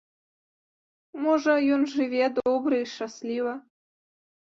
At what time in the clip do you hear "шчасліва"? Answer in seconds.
2.97-3.53